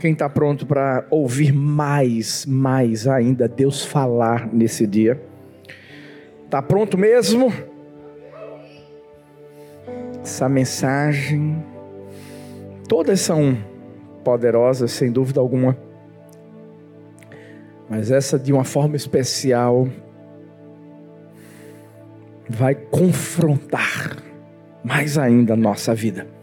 [0.00, 5.20] Quem está pronto para ouvir mais, mais ainda Deus falar nesse dia?
[6.46, 7.52] Está pronto mesmo?
[10.22, 11.62] Essa mensagem,
[12.88, 13.58] todas são
[14.24, 15.76] poderosas, sem dúvida alguma,
[17.86, 19.86] mas essa de uma forma especial
[22.48, 24.16] vai confrontar
[24.82, 26.39] mais ainda a nossa vida.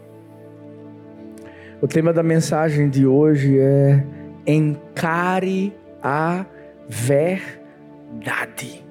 [1.80, 4.04] O tema da mensagem de hoje é
[4.44, 6.44] encare a
[6.88, 8.84] verdade.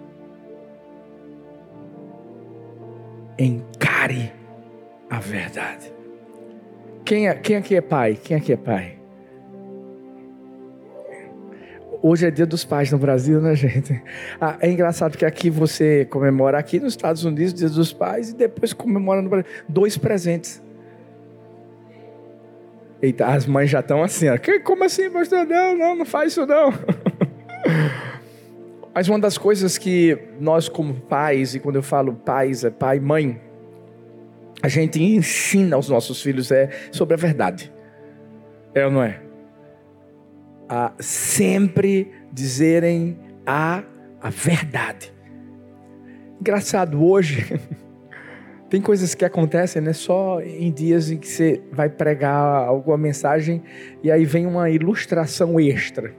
[3.37, 4.31] Encare
[5.09, 5.91] a verdade.
[7.03, 8.17] Quem, é, quem aqui é pai?
[8.23, 8.97] Quem aqui é pai?
[12.01, 14.01] Hoje é dia dos pais no Brasil, né, gente?
[14.39, 18.35] Ah, é engraçado que aqui você comemora aqui nos Estados Unidos dia dos pais e
[18.35, 19.51] depois comemora no Brasil.
[19.67, 20.65] Dois presentes.
[23.01, 24.37] Eita, as mães já estão assim, ó.
[24.63, 25.45] Como assim, pastor?
[25.45, 26.73] Não, não, não faz isso não.
[28.93, 32.99] Mas uma das coisas que nós, como pais, e quando eu falo pais, é pai,
[32.99, 33.39] mãe,
[34.63, 37.71] a gente ensina aos nossos filhos é sobre a verdade.
[38.73, 39.21] É ou não é?
[40.67, 43.83] A sempre dizerem a,
[44.19, 45.13] a verdade.
[46.41, 47.45] Engraçado, hoje.
[48.69, 49.93] Tem coisas que acontecem, né?
[49.93, 53.63] Só em dias em que você vai pregar alguma mensagem
[54.03, 56.13] e aí vem uma ilustração extra.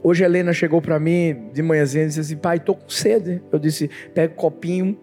[0.00, 3.42] Hoje a Helena chegou para mim de manhãzinha e disse assim: Pai, tô com sede.
[3.50, 4.96] Eu disse: Pega um copinho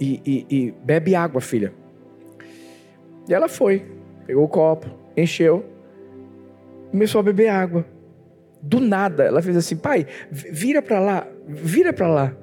[0.00, 1.72] e, e, e bebe água, filha.
[3.28, 3.86] E ela foi,
[4.26, 5.64] pegou o copo, encheu,
[6.90, 7.86] começou a beber água.
[8.60, 12.36] Do nada, ela fez assim: Pai, vira para lá, vira para lá.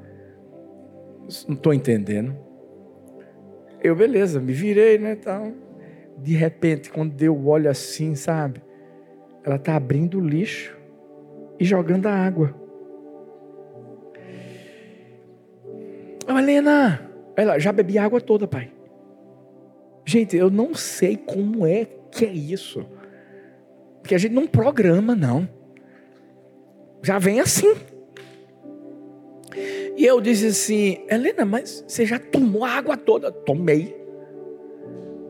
[1.48, 2.36] Não estou entendendo.
[3.82, 5.14] Eu, beleza, me virei, né?
[5.14, 5.54] Então,
[6.18, 8.62] de repente, quando eu olho assim, sabe?
[9.44, 10.78] Ela está abrindo o lixo
[11.60, 12.54] e jogando a água.
[16.28, 18.72] Oh, Helena, ela já bebi a água toda, pai.
[20.06, 22.86] Gente, eu não sei como é que é isso.
[24.02, 25.48] Porque a gente não programa, não.
[27.02, 27.76] Já vem assim.
[29.98, 33.32] E eu disse assim: Helena, mas você já tomou a água toda?
[33.32, 33.96] Tomei.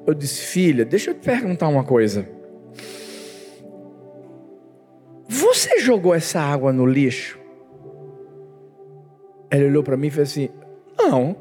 [0.06, 2.28] Eu disse: Filha, deixa eu te perguntar uma coisa.
[5.28, 7.40] Você jogou essa água no lixo?
[9.50, 10.50] Ela olhou para mim e fez assim:
[10.98, 11.36] Não.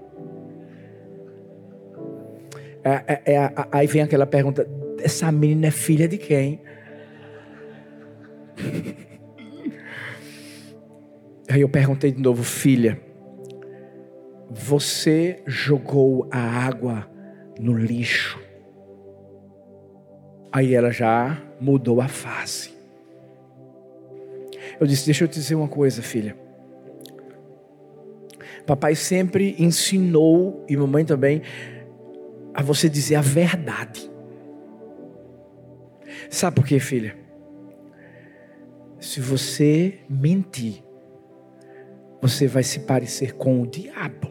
[2.85, 4.69] É, é, é, aí vem aquela pergunta:
[5.03, 6.61] essa menina é filha de quem?
[11.51, 13.01] Aí eu perguntei de novo, filha,
[14.51, 17.09] você jogou a água
[17.59, 18.39] no lixo.
[20.53, 22.75] Aí ela já mudou a face.
[24.81, 26.37] Eu disse: Deixa eu te dizer uma coisa, filha.
[28.67, 31.41] Papai sempre ensinou, e mamãe também,
[32.53, 34.11] a você dizer a verdade.
[36.29, 37.17] Sabe por quê, filha?
[39.01, 40.83] Se você mentir,
[42.21, 44.29] você vai se parecer com o diabo.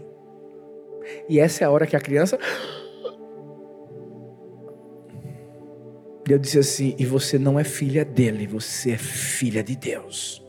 [1.29, 2.37] E essa é a hora que a criança.
[6.27, 10.45] Eu disse assim: e você não é filha dele, você é filha de Deus.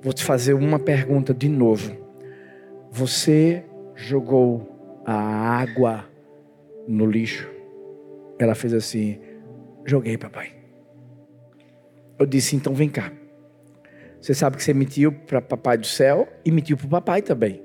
[0.00, 1.96] Vou te fazer uma pergunta de novo.
[2.90, 6.08] Você jogou a água
[6.88, 7.48] no lixo?
[8.38, 9.20] Ela fez assim:
[9.84, 10.54] joguei, papai.
[12.18, 13.12] Eu disse: então vem cá.
[14.22, 17.62] Você sabe que você mentiu para papai do céu e mentiu para o papai também.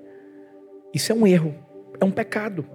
[0.94, 1.56] Isso é um erro
[2.00, 2.66] é um pecado.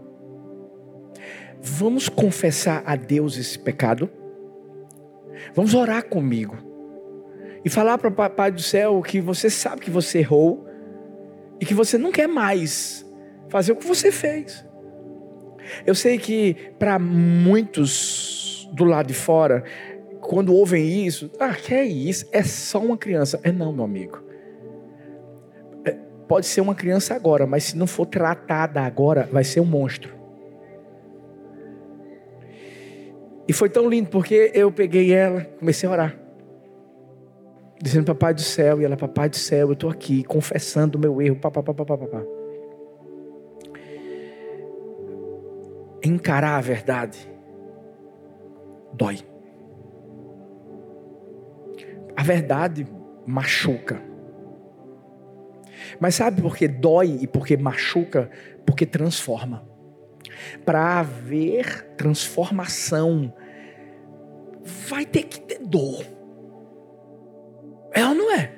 [1.60, 4.10] Vamos confessar a Deus esse pecado?
[5.54, 6.56] Vamos orar comigo.
[7.64, 10.66] E falar para o Papai do céu que você sabe que você errou
[11.60, 13.06] e que você não quer mais
[13.48, 14.66] fazer o que você fez.
[15.86, 19.62] Eu sei que para muitos do lado de fora,
[20.22, 22.26] quando ouvem isso, ah, que é isso?
[22.32, 23.38] É só uma criança.
[23.42, 24.32] É não, meu amigo
[26.32, 30.14] pode ser uma criança agora, mas se não for tratada agora, vai ser um monstro.
[33.46, 36.18] E foi tão lindo porque eu peguei ela, comecei a orar.
[37.82, 41.20] Dizendo papai do céu, e ela, papai do céu, eu estou aqui confessando o meu
[41.20, 42.22] erro, papá, papá, papá.
[46.02, 47.30] Encarar a verdade
[48.94, 49.18] dói.
[52.22, 52.86] A verdade
[53.26, 54.00] machuca.
[55.98, 58.30] Mas sabe por que dói e por que machuca?
[58.64, 59.68] Porque transforma.
[60.64, 63.34] Para haver transformação,
[64.88, 66.04] vai ter que ter dor.
[67.92, 68.52] É ou não é?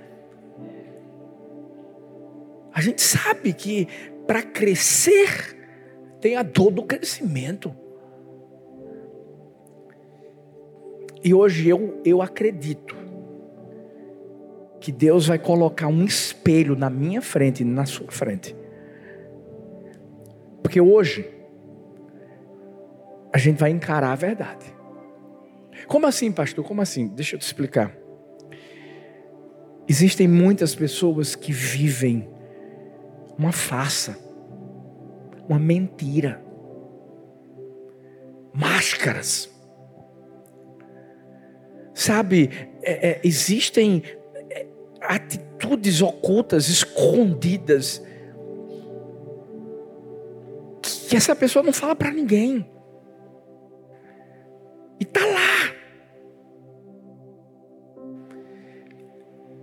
[2.70, 3.88] A gente sabe que
[4.26, 5.56] para crescer
[6.20, 7.74] tem a dor do crescimento.
[11.24, 13.03] E hoje eu, eu acredito
[14.84, 18.54] que Deus vai colocar um espelho na minha frente e na sua frente.
[20.62, 21.26] Porque hoje
[23.32, 24.66] a gente vai encarar a verdade.
[25.88, 26.62] Como assim, pastor?
[26.66, 27.08] Como assim?
[27.08, 27.96] Deixa eu te explicar.
[29.88, 32.28] Existem muitas pessoas que vivem
[33.38, 34.18] uma farsa,
[35.48, 36.44] uma mentira,
[38.52, 39.50] máscaras.
[41.94, 42.50] Sabe,
[42.82, 44.02] é, é, existem
[45.04, 48.02] atitudes ocultas, escondidas,
[51.08, 52.68] que essa pessoa não fala para ninguém.
[54.98, 55.74] E tá lá.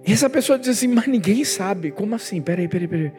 [0.05, 1.91] E essa pessoa diz assim, mas ninguém sabe.
[1.91, 2.41] Como assim?
[2.41, 3.11] Peraí, peraí, peraí.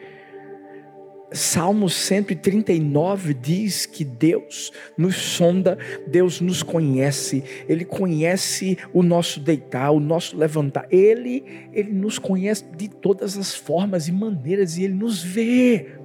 [1.33, 5.77] Salmo 139 diz que Deus nos sonda,
[6.07, 11.43] Deus nos conhece, Ele conhece o nosso deitar, o nosso levantar, Ele,
[11.73, 15.97] Ele nos conhece de todas as formas e maneiras e Ele nos vê.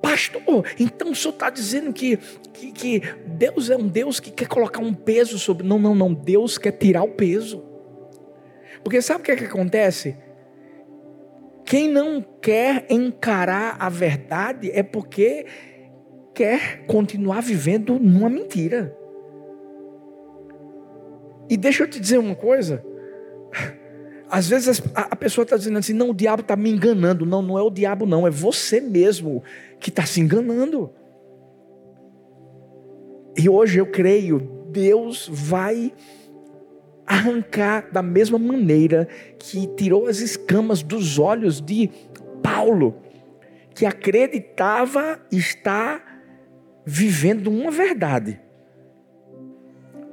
[0.00, 2.18] Pastor, então o senhor está dizendo que,
[2.52, 5.66] que, que Deus é um Deus que quer colocar um peso sobre.
[5.66, 7.64] Não, não, não, Deus quer tirar o peso.
[8.84, 10.14] Porque sabe o que, é que acontece?
[11.64, 15.46] Quem não quer encarar a verdade é porque
[16.34, 18.96] quer continuar vivendo numa mentira.
[21.48, 22.84] E deixa eu te dizer uma coisa.
[24.28, 27.24] Às vezes a pessoa está dizendo assim: não, o diabo está me enganando.
[27.24, 29.42] Não, não é o diabo, não, é você mesmo
[29.78, 30.90] que está se enganando.
[33.36, 34.38] E hoje eu creio,
[34.70, 35.92] Deus vai
[37.06, 39.08] arrancar da mesma maneira
[39.38, 41.90] que tirou as escamas dos olhos de
[42.42, 42.96] Paulo,
[43.74, 46.22] que acreditava estar
[46.84, 48.40] vivendo uma verdade,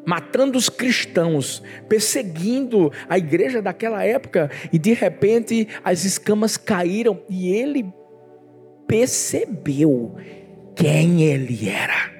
[0.05, 7.53] matando os cristãos, perseguindo a igreja daquela época, e de repente as escamas caíram e
[7.53, 7.93] ele
[8.87, 10.15] percebeu
[10.75, 12.10] quem ele era.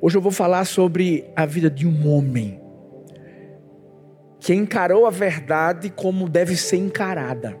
[0.00, 2.60] Hoje eu vou falar sobre a vida de um homem
[4.38, 7.58] que encarou a verdade como deve ser encarada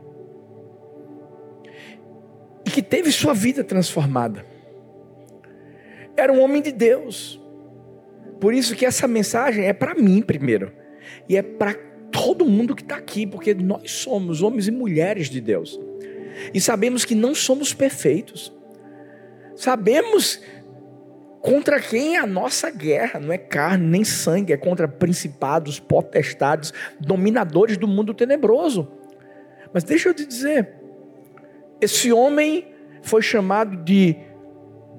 [2.64, 4.44] e que teve sua vida transformada.
[6.16, 7.40] Era um homem de Deus.
[8.40, 10.72] Por isso que essa mensagem é para mim primeiro
[11.28, 11.74] e é para
[12.12, 15.78] todo mundo que está aqui, porque nós somos homens e mulheres de Deus
[16.52, 18.52] e sabemos que não somos perfeitos.
[19.54, 20.40] Sabemos
[21.46, 23.20] Contra quem é a nossa guerra?
[23.20, 28.88] Não é carne nem sangue, é contra principados, potestades, dominadores do mundo tenebroso.
[29.72, 30.74] Mas deixa eu te dizer,
[31.80, 34.16] esse homem foi chamado de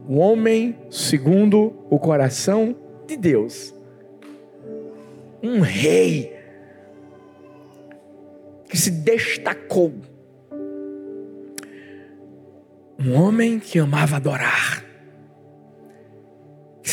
[0.07, 2.73] o homem segundo o coração
[3.05, 3.75] de Deus.
[5.43, 6.33] Um rei
[8.69, 9.93] que se destacou.
[12.97, 14.86] Um homem que amava adorar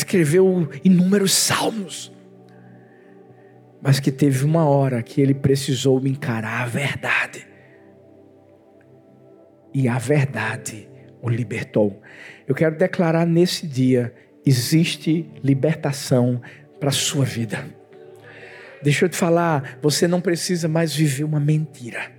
[0.05, 2.13] escreveu inúmeros salmos,
[3.81, 7.45] mas que teve uma hora que ele precisou encarar a verdade.
[9.73, 10.87] E a verdade
[11.21, 12.01] o libertou.
[12.47, 14.13] Eu quero declarar nesse dia:
[14.45, 16.41] existe libertação
[16.79, 17.65] para a sua vida.
[18.81, 22.11] Deixa eu te falar, você não precisa mais viver uma mentira.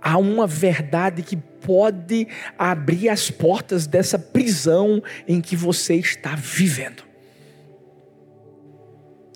[0.00, 7.02] Há uma verdade que pode abrir as portas dessa prisão em que você está vivendo.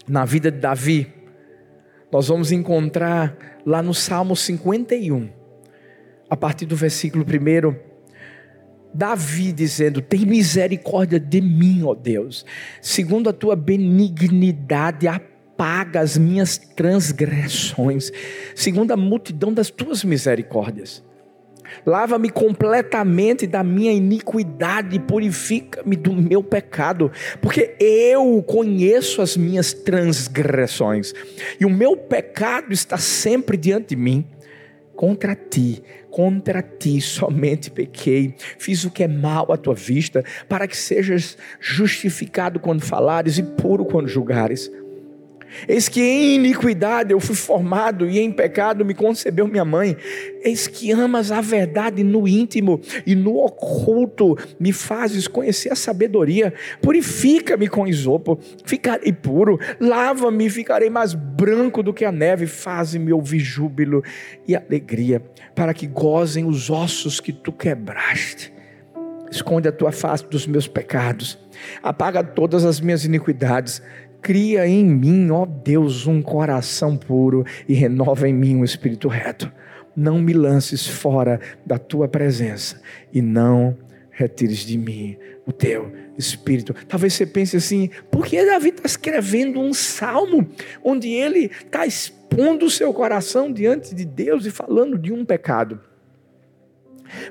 [0.09, 1.12] Na vida de Davi,
[2.11, 5.31] nós vamos encontrar lá no Salmo 51,
[6.29, 7.93] a partir do versículo 1,
[8.93, 12.45] Davi dizendo: Tem misericórdia de mim, ó Deus,
[12.81, 18.11] segundo a tua benignidade, apaga as minhas transgressões,
[18.55, 21.02] segundo a multidão das tuas misericórdias.
[21.85, 27.11] Lava-me completamente da minha iniquidade, purifica-me do meu pecado,
[27.41, 31.12] porque eu conheço as minhas transgressões,
[31.59, 34.25] e o meu pecado está sempre diante de mim.
[34.95, 40.69] Contra ti, contra ti somente pequei, fiz o que é mal à tua vista, para
[40.69, 44.71] que sejas justificado quando falares e puro quando julgares.
[45.69, 49.97] Eis que em iniquidade eu fui formado e em pecado me concebeu minha mãe.
[50.43, 56.53] Eis que amas a verdade no íntimo e no oculto me fazes conhecer a sabedoria.
[56.81, 59.59] Purifica-me com isopo, ficarei puro.
[59.81, 62.47] Lava-me ficarei mais branco do que a neve.
[62.47, 64.03] Faze-me ouvir júbilo
[64.47, 65.23] e alegria,
[65.55, 68.53] para que gozem os ossos que tu quebraste.
[69.31, 71.39] Esconde a tua face dos meus pecados,
[71.83, 73.81] apaga todas as minhas iniquidades
[74.23, 79.52] Cria em mim, ó Deus, um coração puro e renova em mim um espírito reto.
[79.97, 82.81] Não me lances fora da tua presença
[83.12, 83.76] e não
[84.12, 86.73] retires de mim o teu espírito.
[86.87, 90.49] Talvez você pense assim: por que Davi está escrevendo um salmo
[90.85, 95.81] onde ele está expondo o seu coração diante de Deus e falando de um pecado?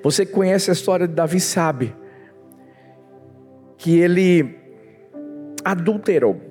[0.03, 1.95] Você conhece a história de Davi, sabe
[3.77, 4.57] que ele
[5.63, 6.50] adulterou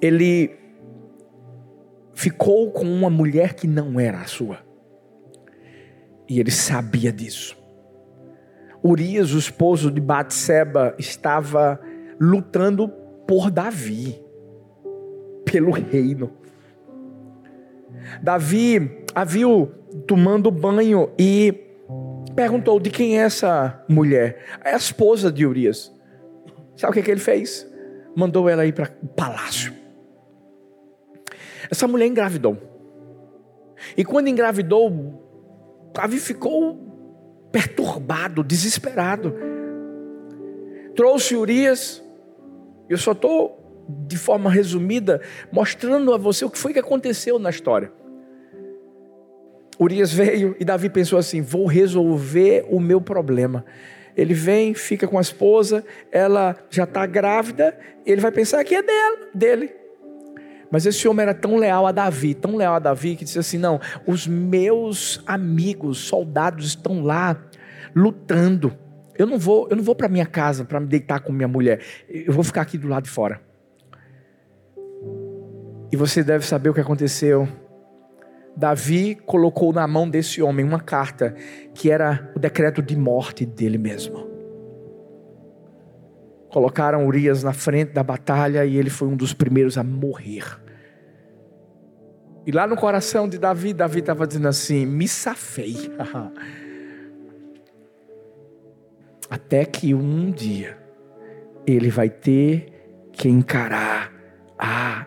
[0.00, 0.56] ele
[2.14, 4.58] ficou com uma mulher que não era a sua.
[6.28, 7.56] E ele sabia disso.
[8.82, 11.80] Urias, o esposo de Batseba, estava
[12.20, 12.88] lutando
[13.26, 14.20] por Davi,
[15.44, 16.32] pelo reino.
[18.22, 19.70] Davi a viu
[20.06, 21.54] tomando banho e
[22.34, 24.38] perguntou de quem é essa mulher.
[24.64, 25.92] É a esposa de Urias.
[26.76, 27.66] Sabe o que, que ele fez?
[28.16, 29.83] Mandou ela ir para o palácio.
[31.74, 32.56] Essa mulher engravidou.
[33.96, 36.78] E quando engravidou, Davi ficou
[37.50, 39.34] perturbado, desesperado.
[40.94, 42.00] Trouxe Urias.
[42.88, 47.50] Eu só estou, de forma resumida, mostrando a você o que foi que aconteceu na
[47.50, 47.90] história.
[49.80, 53.64] Urias veio e Davi pensou assim: vou resolver o meu problema.
[54.16, 57.76] Ele vem, fica com a esposa, ela já está grávida,
[58.06, 59.83] ele vai pensar que é dela, dele.
[60.70, 63.58] Mas esse homem era tão leal a Davi, tão leal a Davi, que disse assim:
[63.58, 67.36] Não, os meus amigos, soldados, estão lá
[67.94, 68.76] lutando.
[69.16, 71.80] Eu não vou, eu não vou para minha casa para me deitar com minha mulher.
[72.08, 73.40] Eu vou ficar aqui do lado de fora.
[75.92, 77.48] E você deve saber o que aconteceu.
[78.56, 81.34] Davi colocou na mão desse homem uma carta
[81.72, 84.33] que era o decreto de morte dele mesmo.
[86.54, 90.44] Colocaram Urias na frente da batalha e ele foi um dos primeiros a morrer.
[92.46, 95.92] E lá no coração de Davi, Davi estava dizendo assim: me safei.
[99.28, 100.78] Até que um dia
[101.66, 102.72] ele vai ter
[103.12, 104.12] que encarar
[104.56, 105.06] a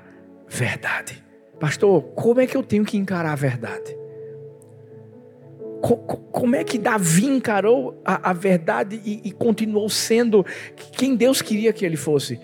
[0.49, 1.23] verdade.
[1.61, 3.97] Pastor, como é que eu tenho que encarar a verdade?
[6.31, 10.45] Como é que Davi encarou a, a verdade e, e continuou sendo
[10.93, 12.39] quem Deus queria que ele fosse?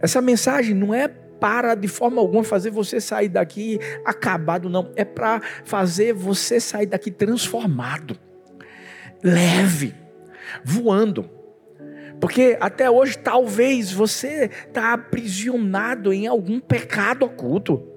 [0.00, 4.92] Essa mensagem não é para de forma alguma fazer você sair daqui acabado, não.
[4.94, 8.16] É para fazer você sair daqui transformado,
[9.22, 9.94] leve,
[10.64, 11.28] voando.
[12.20, 17.91] Porque até hoje talvez você está aprisionado em algum pecado oculto,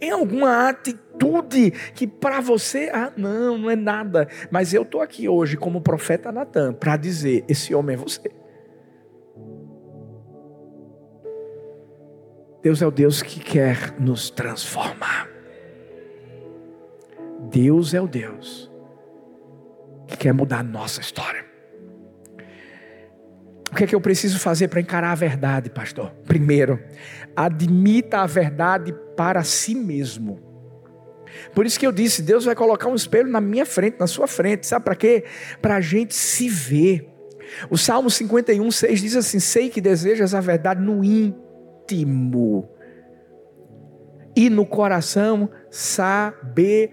[0.00, 4.28] em alguma atitude que para você, ah, não, não é nada.
[4.50, 8.30] Mas eu estou aqui hoje como profeta Natan para dizer: esse homem é você.
[12.62, 15.28] Deus é o Deus que quer nos transformar.
[17.50, 18.70] Deus é o Deus
[20.06, 21.44] que quer mudar a nossa história.
[23.70, 26.10] O que é que eu preciso fazer para encarar a verdade, pastor?
[26.26, 26.82] Primeiro,
[27.36, 30.40] admita a verdade para si mesmo.
[31.54, 34.26] Por isso que eu disse: Deus vai colocar um espelho na minha frente, na sua
[34.26, 34.66] frente.
[34.66, 35.24] Sabe para quê?
[35.60, 37.06] Para a gente se ver.
[37.68, 42.70] O Salmo 51, 6 diz assim: Sei que desejas a verdade no íntimo
[44.34, 46.88] e no coração sabedoria.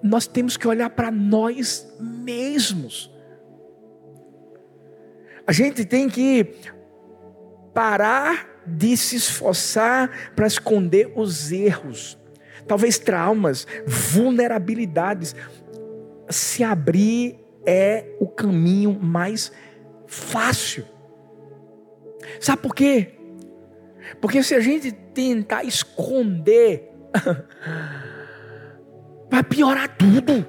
[0.00, 3.12] Nós temos que olhar para nós mesmos.
[5.44, 6.54] A gente tem que
[7.74, 12.18] parar de se esforçar para esconder os erros,
[12.66, 15.34] talvez traumas, vulnerabilidades.
[16.28, 19.52] Se abrir é o caminho mais
[20.06, 20.84] fácil.
[22.40, 23.14] Sabe por quê?
[24.20, 26.90] Porque se a gente tentar esconder,
[29.30, 30.46] vai piorar tudo.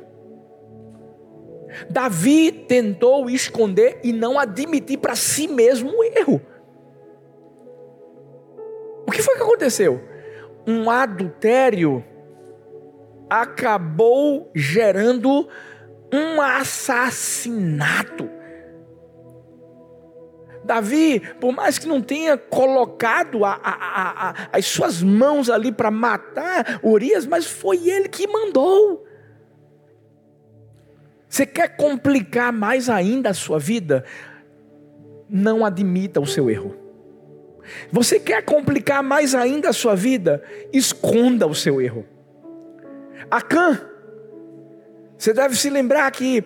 [1.89, 6.39] Davi tentou esconder e não admitir para si mesmo um erro.
[9.05, 10.01] O que foi que aconteceu?
[10.65, 12.03] Um adultério
[13.29, 15.47] acabou gerando
[16.13, 18.29] um assassinato.
[20.63, 25.91] Davi, por mais que não tenha colocado a, a, a, as suas mãos ali para
[25.91, 29.05] matar Urias, mas foi ele que mandou.
[31.27, 34.05] Você quer complicar mais ainda a sua vida?
[35.27, 36.82] Não admita o seu erro.
[37.91, 40.43] Você quer complicar mais ainda a sua vida?
[40.71, 42.05] Esconda o seu erro.
[43.29, 43.79] Acã,
[45.17, 46.43] você deve se lembrar que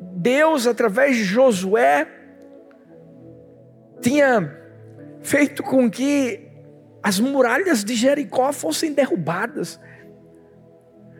[0.00, 2.08] Deus, através de Josué,
[4.00, 4.58] tinha
[5.20, 6.48] feito com que
[7.02, 9.78] as muralhas de Jericó fossem derrubadas.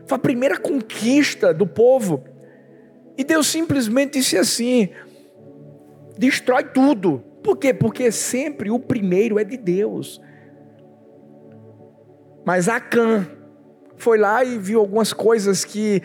[0.06, 2.24] Foi a primeira conquista do povo.
[3.16, 4.90] E Deus simplesmente disse assim:
[6.18, 7.24] destrói tudo.
[7.42, 7.72] Por quê?
[7.72, 10.20] Porque sempre o primeiro é de Deus.
[12.44, 13.26] Mas Acã
[13.96, 16.02] foi lá e viu algumas coisas que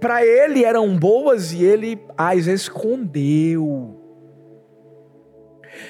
[0.00, 3.98] para ele eram boas e ele as escondeu.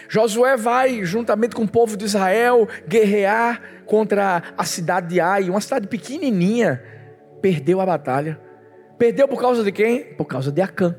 [0.09, 5.61] Josué vai, juntamente com o povo de Israel, guerrear contra a cidade de Ai, uma
[5.61, 6.83] cidade pequenininha.
[7.41, 8.41] Perdeu a batalha.
[8.99, 10.15] Perdeu por causa de quem?
[10.15, 10.95] Por causa de Acã.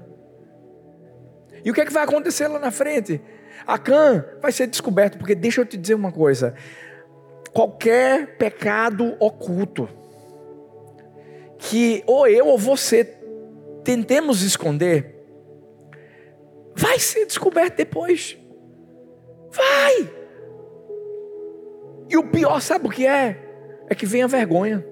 [1.63, 3.21] E o que é que vai acontecer lá na frente?
[3.65, 6.53] Acã vai ser descoberto, porque deixa eu te dizer uma coisa:
[7.53, 9.87] qualquer pecado oculto
[11.57, 13.05] que ou eu ou você
[13.83, 15.15] tentemos esconder,
[16.75, 18.37] vai ser descoberto depois.
[19.51, 20.09] Vai!
[22.09, 23.39] E o pior, sabe o que é?
[23.89, 24.85] É que vem a vergonha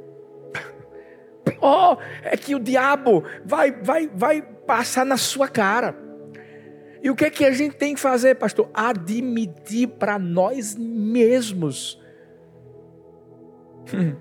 [1.44, 6.11] pior é que o diabo vai, vai, vai passar na sua cara.
[7.02, 8.70] E o que é que a gente tem que fazer, pastor?
[8.74, 12.00] Admitir para nós mesmos.
[13.94, 14.16] Hum.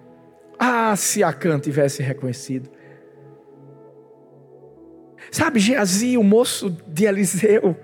[0.59, 2.71] Ah, se Acã tivesse reconhecido.
[5.31, 7.77] Sabe, Geazi, o moço de Eliseu,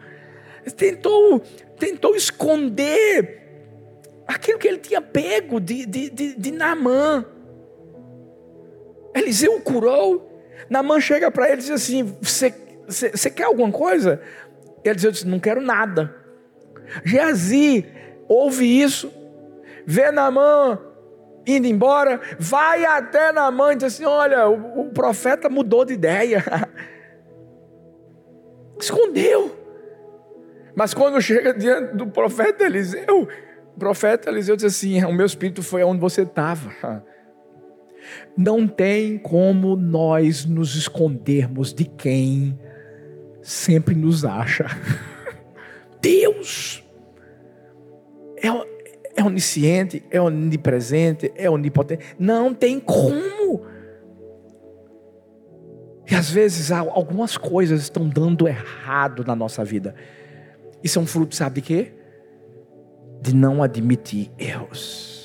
[0.77, 1.41] tentou,
[1.79, 3.43] tentou esconder
[4.27, 7.25] aquilo que ele tinha pego de, de, de, de Naamã.
[9.15, 10.33] Eliseu o curou.
[10.69, 14.21] Namã chega para ele e diz assim: Você quer alguma coisa?
[14.89, 16.15] Eliseu diz: Não quero nada.
[17.05, 17.87] Geazi
[18.29, 19.13] ouve isso,
[19.87, 20.79] vê Namã
[21.47, 26.45] indo embora, vai até Namã e diz assim: Olha, o, o profeta mudou de ideia.
[28.81, 29.57] Escondeu.
[30.75, 33.29] Mas quando chega diante do profeta Eliseu,
[33.75, 36.71] o profeta Eliseu diz assim: O meu espírito foi onde você estava.
[38.37, 42.57] Não tem como nós nos escondermos de quem
[43.47, 44.67] sempre nos acha.
[46.03, 46.85] Deus
[48.37, 48.49] é,
[49.21, 52.05] é onisciente, é onipresente, é onipotente.
[52.19, 53.65] Não tem como.
[56.11, 59.95] E às vezes algumas coisas estão dando errado na nossa vida.
[60.83, 61.93] Isso é um fruto, sabe de quê?
[63.23, 65.16] De não admitir erros.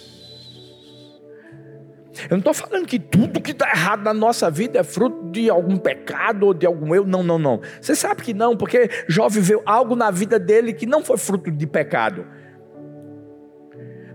[2.23, 5.49] Eu não estou falando que tudo que está errado na nossa vida é fruto de
[5.49, 7.05] algum pecado ou de algum eu.
[7.05, 7.61] Não, não, não.
[7.79, 11.49] Você sabe que não, porque Jó viveu algo na vida dele que não foi fruto
[11.49, 12.25] de pecado.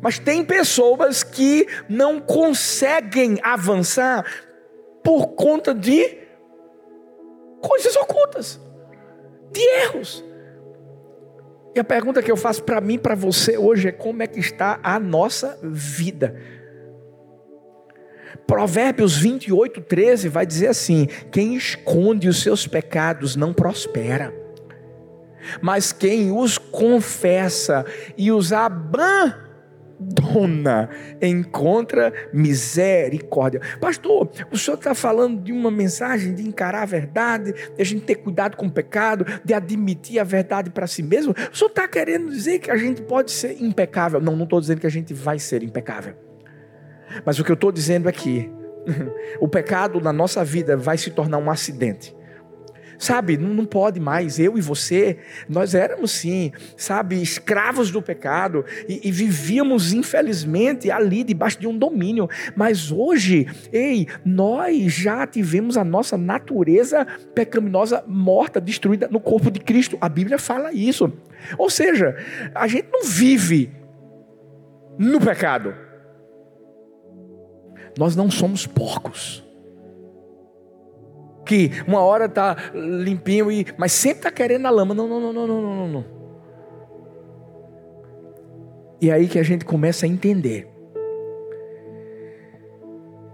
[0.00, 4.24] Mas tem pessoas que não conseguem avançar
[5.02, 6.18] por conta de
[7.61, 8.61] coisas ocultas,
[9.50, 10.24] de erros.
[11.74, 14.40] E a pergunta que eu faço para mim, para você hoje é como é que
[14.40, 16.37] está a nossa vida?
[18.46, 24.35] Provérbios 28, 13 vai dizer assim: quem esconde os seus pecados não prospera,
[25.61, 27.85] mas quem os confessa
[28.16, 29.46] e os abandona
[31.22, 33.61] encontra misericórdia.
[33.81, 38.05] Pastor, o senhor está falando de uma mensagem de encarar a verdade, de a gente
[38.05, 41.33] ter cuidado com o pecado, de admitir a verdade para si mesmo.
[41.53, 44.20] O senhor está querendo dizer que a gente pode ser impecável?
[44.20, 46.25] Não, não estou dizendo que a gente vai ser impecável.
[47.24, 48.50] Mas o que eu estou dizendo aqui,
[49.40, 52.14] o pecado na nossa vida vai se tornar um acidente.
[52.98, 54.38] Sabe, não, não, pode mais.
[54.38, 61.22] Eu e você, nós éramos sim, sabe, escravos do pecado e, e, vivíamos, infelizmente, ali
[61.22, 62.29] debaixo de um domínio.
[62.55, 69.61] Mas hoje, ei, nós já tivemos a nossa natureza pecaminosa morta, destruída no corpo de
[69.61, 69.98] Cristo.
[70.00, 71.12] A Bíblia fala isso.
[71.59, 72.16] Ou seja,
[72.55, 73.70] a gente não vive
[74.98, 75.86] no pecado
[77.98, 79.42] nós não somos porcos.
[81.44, 84.94] Que uma hora está limpinho, e, mas sempre está querendo a lama.
[84.94, 86.04] Não, não, não, não, não, não, não.
[89.00, 90.68] E é aí que a gente começa a entender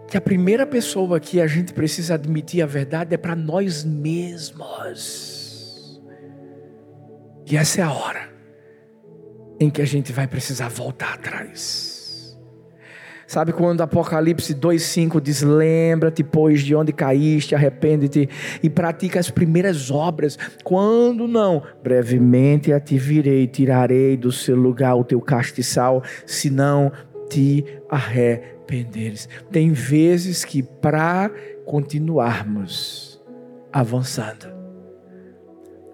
[0.09, 5.33] que a primeira pessoa que a gente precisa admitir a verdade é para nós mesmos.
[7.51, 8.31] E essa é a hora
[9.59, 11.92] em que a gente vai precisar voltar atrás.
[13.33, 18.29] Sabe quando Apocalipse 2,5 diz: Lembra-te, pois, de onde caíste, arrepende-te
[18.63, 20.39] e pratica as primeiras obras.
[20.63, 26.93] Quando não, brevemente a te virei, tirarei do seu lugar o teu castiçal, se não
[27.31, 29.27] te arrependeres.
[29.51, 31.31] Tem vezes que para
[31.65, 33.19] continuarmos
[33.73, 34.47] avançando,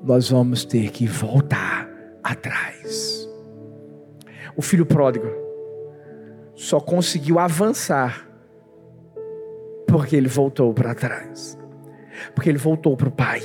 [0.02, 1.88] nós vamos ter que voltar
[2.20, 3.30] atrás.
[4.56, 5.47] O filho pródigo
[6.58, 8.28] só conseguiu avançar
[9.86, 11.56] porque ele voltou para trás.
[12.34, 13.40] Porque ele voltou para o pai.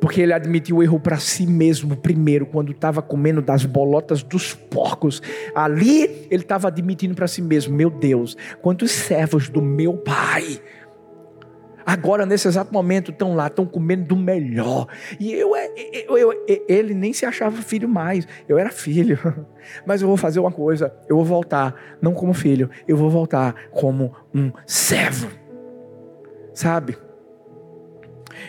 [0.00, 4.54] Porque ele admitiu o erro para si mesmo primeiro, quando estava comendo das bolotas dos
[4.54, 5.20] porcos.
[5.54, 10.60] Ali ele estava admitindo para si mesmo: Meu Deus, quantos servos do meu pai
[11.84, 14.86] Agora, nesse exato momento, estão lá, estão comendo do melhor.
[15.18, 18.26] E eu, eu, eu, ele nem se achava filho mais.
[18.48, 19.18] Eu era filho.
[19.86, 23.54] Mas eu vou fazer uma coisa: eu vou voltar, não como filho, eu vou voltar
[23.70, 25.30] como um servo.
[26.54, 26.96] Sabe?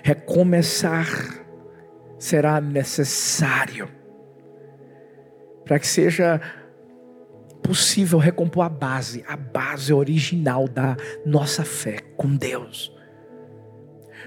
[0.03, 1.07] Recomeçar
[2.17, 3.87] será necessário
[5.65, 6.41] para que seja
[7.61, 12.93] possível recompor a base, a base original da nossa fé com Deus.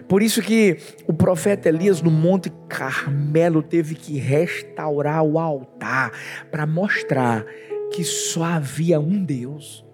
[0.08, 6.12] Por isso que o profeta Elias no Monte Carmelo teve que restaurar o altar
[6.50, 7.44] para mostrar
[7.92, 9.84] que só havia um Deus.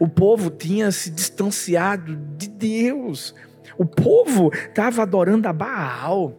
[0.00, 3.34] O povo tinha se distanciado de Deus.
[3.78, 6.34] O povo estava adorando a Baal,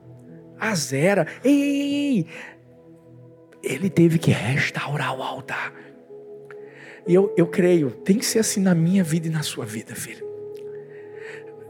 [0.59, 1.27] a Zera.
[1.43, 2.27] Ei, ei, ei,
[3.63, 5.73] ele teve que restaurar o altar.
[7.07, 9.95] E eu, eu creio, tem que ser assim na minha vida e na sua vida,
[9.95, 10.26] filho.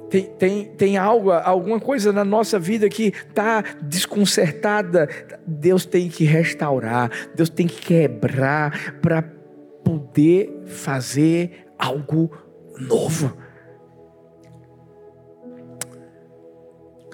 [0.09, 5.09] Tem, tem, tem algo, alguma coisa na nossa vida que está desconcertada.
[5.45, 9.21] Deus tem que restaurar, Deus tem que quebrar para
[9.83, 12.31] poder fazer algo
[12.79, 13.35] novo.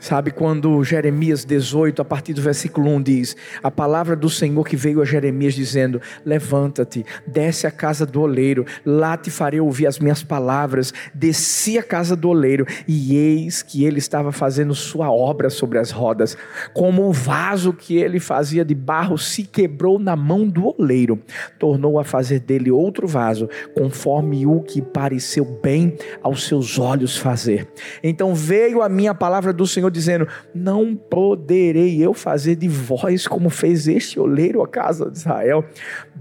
[0.03, 4.75] Sabe quando Jeremias 18, a partir do versículo 1 diz: A palavra do Senhor que
[4.75, 9.99] veio a Jeremias dizendo: Levanta-te, desce à casa do oleiro, lá te farei ouvir as
[9.99, 10.93] minhas palavras.
[11.13, 15.89] Desci à casa do oleiro, e eis que ele estava fazendo sua obra sobre as
[15.89, 16.35] rodas.
[16.73, 21.17] Como o vaso que ele fazia de barro se quebrou na mão do oleiro,
[21.57, 27.69] tornou a fazer dele outro vaso, conforme o que pareceu bem aos seus olhos fazer.
[28.03, 33.49] Então veio a minha palavra do Senhor dizendo: Não poderei eu fazer de vós como
[33.49, 35.63] fez este oleiro a casa de Israel.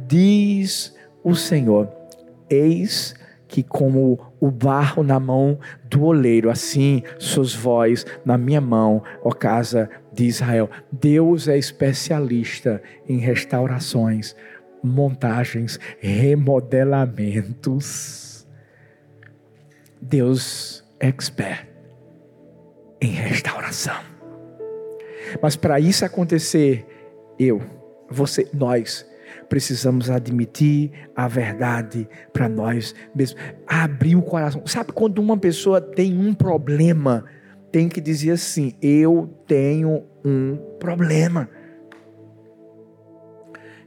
[0.06, 1.90] Diz o Senhor:
[2.48, 3.16] Eis
[3.48, 9.30] que, como o barro na mão do oleiro, assim sois vós na minha mão, ó
[9.30, 10.70] casa de Israel.
[10.90, 14.35] Deus é especialista em restaurações,
[14.82, 18.48] montagens, remodelamentos.
[20.00, 21.71] Deus é expert
[23.02, 24.00] em restauração.
[25.42, 26.86] Mas para isso acontecer,
[27.38, 27.60] eu,
[28.08, 29.04] você, nós
[29.48, 34.62] precisamos admitir a verdade para nós mesmos, abrir o coração.
[34.66, 37.24] Sabe quando uma pessoa tem um problema,
[37.72, 41.48] tem que dizer assim: eu tenho um problema.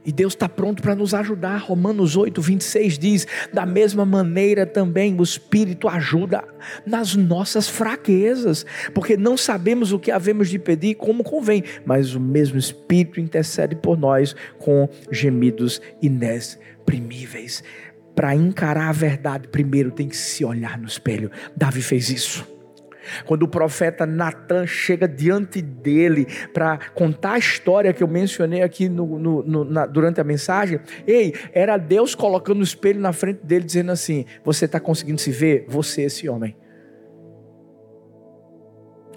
[0.06, 1.58] E Deus está pronto para nos ajudar.
[1.58, 6.44] Romanos 8, 26 diz: da mesma maneira também o Espírito ajuda
[6.86, 8.64] nas nossas fraquezas,
[8.94, 13.74] porque não sabemos o que havemos de pedir como convém, mas o mesmo Espírito intercede
[13.74, 17.64] por nós com gemidos inexprimíveis.
[18.14, 21.30] Para encarar a verdade, primeiro tem que se olhar no espelho.
[21.56, 22.55] Davi fez isso.
[23.24, 28.88] Quando o profeta Natan chega diante dele para contar a história que eu mencionei aqui
[28.88, 33.44] no, no, no, na, durante a mensagem, ei, era Deus colocando o espelho na frente
[33.44, 35.66] dele, dizendo assim: Você está conseguindo se ver?
[35.68, 36.56] Você, esse homem.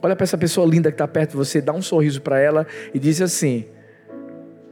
[0.01, 2.65] Olha para essa pessoa linda que está perto de você, dá um sorriso para ela
[2.93, 3.65] e diz assim: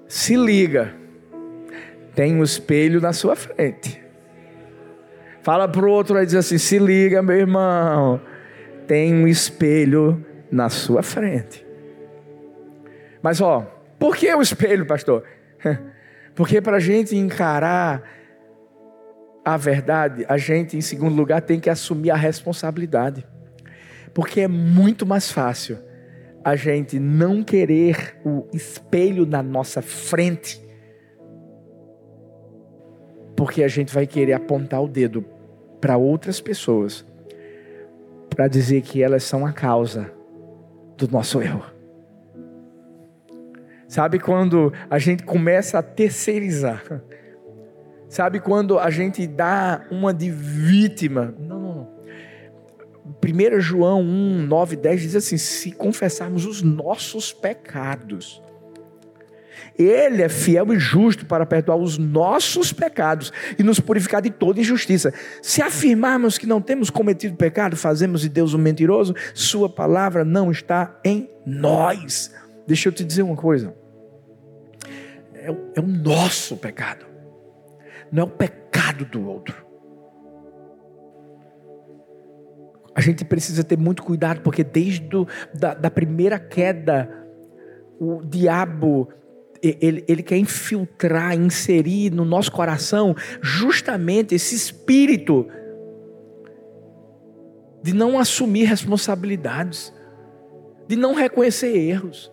[0.08, 0.94] Se liga,
[2.16, 4.02] tem um espelho na sua frente.
[5.42, 8.22] Fala para o outro e diz assim: Se liga, meu irmão
[8.88, 11.66] tem um espelho na sua frente.
[13.22, 13.62] Mas ó,
[14.00, 15.24] por que o espelho, pastor?
[16.34, 18.04] Porque para a gente encarar
[19.44, 23.26] a verdade, a gente, em segundo lugar, tem que assumir a responsabilidade.
[24.14, 25.80] Porque é muito mais fácil
[26.44, 30.62] a gente não querer o espelho na nossa frente,
[33.36, 35.26] porque a gente vai querer apontar o dedo
[35.82, 37.06] para outras pessoas
[38.30, 40.12] para dizer que elas são a causa
[40.98, 41.64] do nosso erro.
[43.88, 46.84] Sabe quando a gente começa a terceirizar?
[48.10, 51.34] Sabe quando a gente dá uma de vítima?
[51.38, 51.98] Não, não, não.
[53.24, 58.42] 1 João 1, 9, 10 diz assim: se confessarmos os nossos pecados,
[59.78, 64.60] ele é fiel e justo para perdoar os nossos pecados e nos purificar de toda
[64.60, 65.14] injustiça.
[65.42, 70.52] Se afirmarmos que não temos cometido pecado, fazemos de Deus um mentiroso, Sua palavra não
[70.52, 72.34] está em nós.
[72.66, 73.76] Deixa eu te dizer uma coisa:
[75.34, 77.06] é, é o nosso pecado,
[78.12, 79.68] não é o pecado do outro.
[82.96, 87.08] A gente precisa ter muito cuidado, porque desde do, da, da primeira queda,
[88.00, 89.08] o diabo
[89.62, 95.48] ele, ele quer infiltrar, inserir no nosso coração justamente esse espírito
[97.82, 99.94] de não assumir responsabilidades,
[100.88, 102.32] de não reconhecer erros.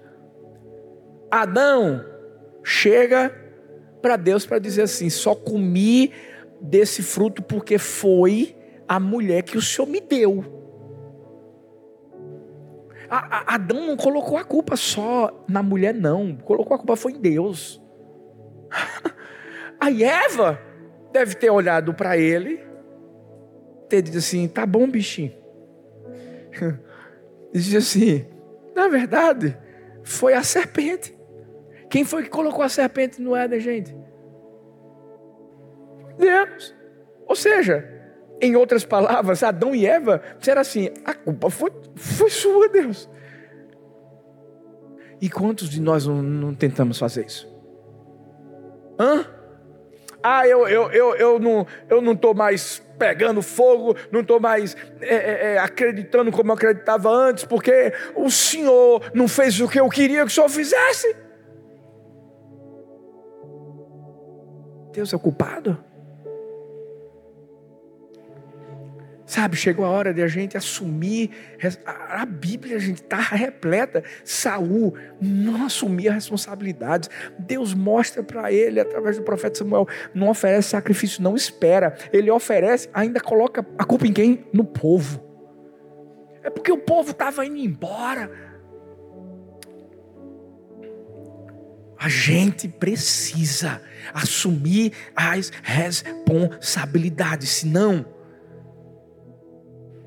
[1.30, 2.04] Adão
[2.62, 3.34] chega
[4.00, 6.12] para Deus para dizer assim: só comi
[6.60, 8.56] desse fruto porque foi
[8.88, 10.63] a mulher que o Senhor me deu.
[13.10, 16.36] Adão não colocou a culpa só na mulher, não.
[16.36, 17.80] Colocou a culpa foi em Deus.
[19.80, 20.58] A Eva
[21.12, 22.60] deve ter olhado para ele,
[23.88, 25.32] ter dito assim: tá bom, bichinho.
[27.52, 28.26] E disse assim:
[28.74, 29.56] na verdade,
[30.02, 31.16] foi a serpente.
[31.88, 33.96] Quem foi que colocou a serpente no Éden, gente?
[36.18, 36.74] Deus.
[37.26, 37.93] Ou seja,
[38.44, 43.08] em outras palavras, Adão e Eva disseram assim: a culpa foi, foi sua, Deus.
[45.20, 47.48] E quantos de nós não, não tentamos fazer isso?
[48.98, 49.26] Hã?
[50.22, 54.76] Ah, eu, eu, eu, eu não eu não estou mais pegando fogo, não estou mais
[55.00, 59.80] é, é, é, acreditando como eu acreditava antes, porque o Senhor não fez o que
[59.80, 61.14] eu queria que o Senhor fizesse.
[64.92, 65.82] Deus é culpado?
[69.26, 71.30] Sabe, chegou a hora de a gente assumir.
[71.86, 74.04] A Bíblia, a gente está repleta.
[74.22, 77.08] Saul não assumia responsabilidades.
[77.38, 81.96] Deus mostra para ele, através do profeta Samuel, não oferece sacrifício, não espera.
[82.12, 84.44] Ele oferece, ainda coloca a culpa em quem?
[84.52, 85.24] No povo.
[86.42, 88.30] É porque o povo estava indo embora.
[91.98, 93.80] A gente precisa
[94.12, 98.13] assumir as responsabilidades, senão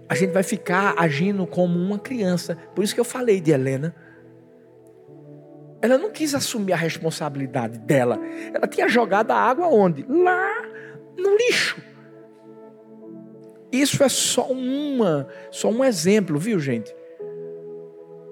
[0.10, 2.58] a gente vai ficar agindo como uma criança.
[2.74, 3.96] Por isso que eu falei de Helena.
[5.82, 8.20] Ela não quis assumir a responsabilidade dela.
[8.54, 10.06] Ela tinha jogado a água onde?
[10.08, 10.62] Lá
[11.18, 11.82] no lixo.
[13.72, 16.96] Isso é só uma, só um exemplo, viu, gente?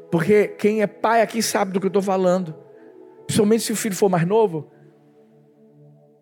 [0.10, 2.56] Porque quem é pai aqui sabe do que eu estou falando.
[3.26, 4.72] Principalmente se o filho for mais novo,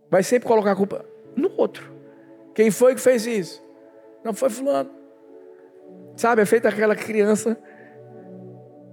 [0.10, 1.94] vai sempre colocar a culpa no outro.
[2.56, 3.64] Quem foi que fez isso?
[4.24, 5.03] Não foi fulano.
[6.16, 7.58] Sabe, é feita aquela criança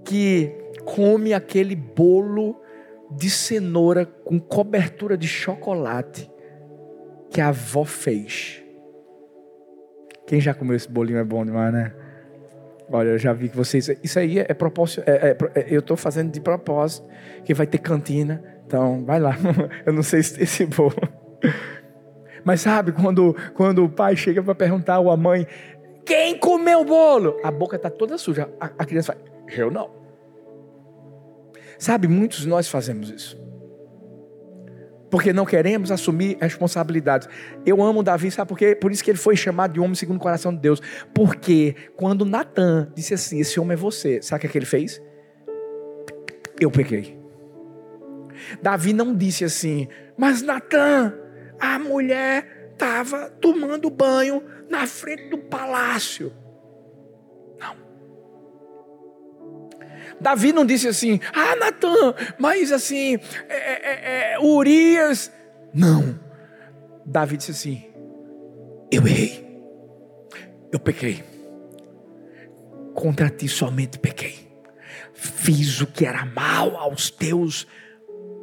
[0.04, 0.52] que
[0.84, 2.60] come aquele bolo
[3.10, 6.30] de cenoura com cobertura de chocolate
[7.30, 8.62] que a avó fez.
[10.26, 11.92] Quem já comeu esse bolinho é bom demais, né?
[12.92, 13.88] Olha, eu já vi que vocês.
[14.02, 15.02] Isso aí é propósito.
[15.06, 17.06] É, é, é, eu estou fazendo de propósito.
[17.44, 18.42] Que vai ter cantina.
[18.66, 19.36] Então, vai lá.
[19.86, 20.94] eu não sei se esse bolo.
[22.44, 25.46] Mas sabe, quando, quando o pai chega para perguntar ou a mãe:
[26.04, 27.38] quem comeu o bolo?
[27.42, 28.48] A boca está toda suja.
[28.60, 29.90] A, a criança fala: Eu não.
[31.78, 33.40] Sabe, muitos de nós fazemos isso.
[35.10, 37.28] Porque não queremos assumir responsabilidades.
[37.66, 38.76] Eu amo Davi, sabe por quê?
[38.76, 40.80] Por isso que ele foi chamado de homem segundo o coração de Deus.
[41.12, 45.02] Porque quando Natan disse assim: Esse homem é você, sabe o que, é ele fez?
[46.60, 47.20] Eu peguei.
[48.62, 51.14] Davi não disse assim, mas Natan,
[51.58, 56.32] a mulher estava tomando banho na frente do palácio.
[57.58, 57.76] Não.
[60.20, 65.30] Davi não disse assim, ah, Natan, mas assim, é, é, é, Urias.
[65.74, 66.18] Não.
[67.04, 67.84] Davi disse assim:
[68.90, 69.44] Eu errei,
[70.72, 71.24] eu pequei,
[72.94, 74.48] contra ti somente pequei,
[75.12, 77.66] fiz o que era mal aos teus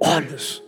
[0.02, 0.66] olhos.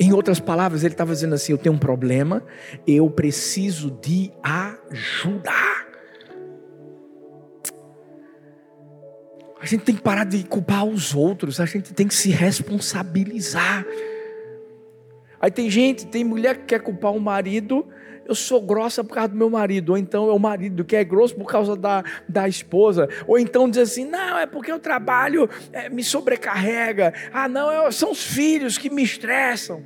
[0.00, 2.44] Em outras palavras, ele estava dizendo assim: eu tenho um problema,
[2.86, 5.50] eu preciso de ajuda.
[9.60, 13.84] A gente tem que parar de culpar os outros, a gente tem que se responsabilizar.
[15.40, 17.86] Aí tem gente, tem mulher que quer culpar o marido
[18.28, 21.02] eu sou grossa por causa do meu marido, ou então é o marido que é
[21.02, 25.48] grosso por causa da, da esposa, ou então diz assim: não, é porque o trabalho
[25.72, 29.82] é, me sobrecarrega, ah, não, é, são os filhos que me estressam.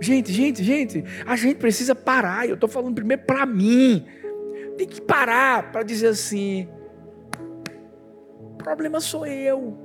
[0.00, 2.48] Gente, gente, gente, a gente precisa parar.
[2.48, 4.04] Eu estou falando primeiro para mim.
[4.76, 6.66] Tem que parar para dizer assim:
[8.38, 9.78] o problema sou eu.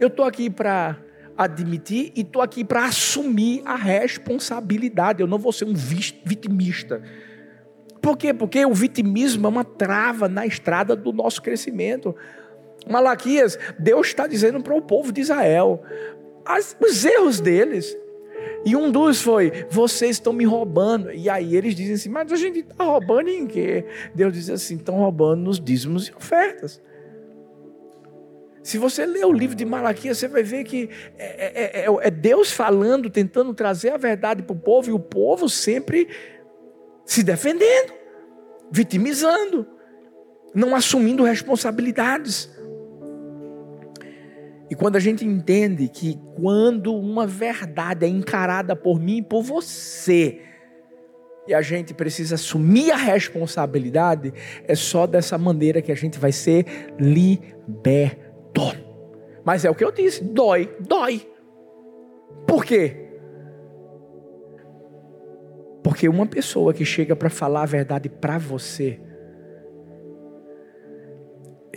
[0.00, 0.98] Eu estou aqui para
[1.36, 5.20] admitir e estou aqui para assumir a responsabilidade.
[5.20, 7.02] Eu não vou ser um vitimista.
[8.00, 8.34] Por quê?
[8.34, 12.14] Porque o vitimismo é uma trava na estrada do nosso crescimento.
[12.88, 15.82] Malaquias, Deus está dizendo para o povo de Israel
[16.44, 17.96] as, os erros deles.
[18.64, 21.10] E um dos foi: vocês estão me roubando.
[21.12, 23.84] E aí eles dizem assim: mas a gente está roubando em quê?
[24.14, 26.80] Deus diz assim: estão roubando nos dízimos e ofertas.
[28.64, 32.10] Se você ler o livro de Malaquias, você vai ver que é, é, é, é
[32.10, 36.08] Deus falando, tentando trazer a verdade para o povo, e o povo sempre
[37.04, 37.92] se defendendo,
[38.72, 39.66] vitimizando,
[40.54, 42.50] não assumindo responsabilidades.
[44.70, 49.42] E quando a gente entende que quando uma verdade é encarada por mim e por
[49.42, 50.40] você,
[51.46, 54.32] e a gente precisa assumir a responsabilidade,
[54.66, 56.64] é só dessa maneira que a gente vai ser
[56.98, 58.23] liberto.
[59.44, 61.28] Mas é o que eu disse, dói, dói.
[62.46, 63.04] Por quê?
[65.82, 68.98] Porque uma pessoa que chega para falar a verdade para você,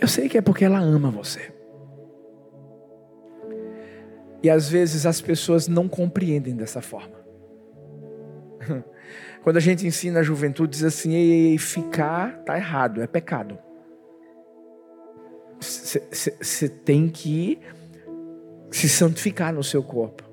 [0.00, 1.52] eu sei que é porque ela ama você.
[4.42, 7.18] E às vezes as pessoas não compreendem dessa forma.
[9.42, 13.58] Quando a gente ensina a juventude, diz assim: ei, ei, ficar tá errado, é pecado.
[15.60, 17.58] Você tem que
[18.70, 20.24] se santificar no seu corpo.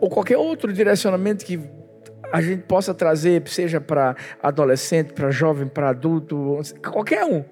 [0.00, 1.58] Ou qualquer outro direcionamento que
[2.32, 7.44] a gente possa trazer, seja para adolescente, para jovem, para adulto, qualquer um.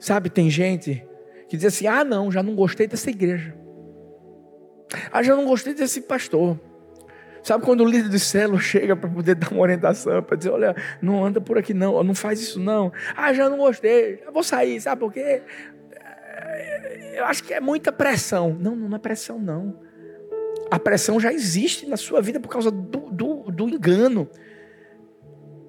[0.00, 1.06] Sabe, tem gente
[1.48, 3.54] que diz assim: ah, não, já não gostei dessa igreja.
[5.10, 6.58] Ah, já não gostei desse pastor.
[7.42, 10.76] Sabe quando o líder de célula chega para poder dar uma orientação, para dizer, olha,
[11.00, 12.92] não anda por aqui não, não faz isso não.
[13.16, 15.42] Ah, já não gostei, já vou sair, sabe por quê?
[15.92, 18.56] Eh, eu acho que é muita pressão.
[18.58, 19.80] Não, não é pressão não.
[20.70, 24.28] A pressão já existe na sua vida por causa do, do, do engano.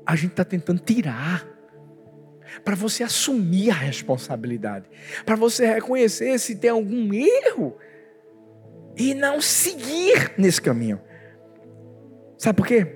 [0.05, 1.47] A gente está tentando tirar
[2.63, 4.85] para você assumir a responsabilidade,
[5.25, 7.75] para você reconhecer se tem algum erro
[8.95, 11.01] e não seguir nesse caminho.
[12.37, 12.87] Sabe por quê?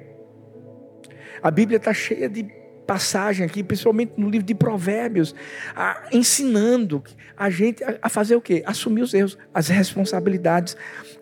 [1.42, 2.44] A Bíblia está cheia de
[2.86, 5.36] passagem aqui, principalmente no livro de Provérbios,
[5.76, 7.04] a, ensinando
[7.36, 8.64] a gente a, a, fazer o quê?
[8.66, 10.78] Assumir os erros, as responsabilidades.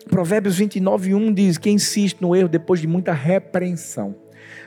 [0.08, 4.16] Provérbios 29, 1 diz: Quem insiste no erro depois de muita repreensão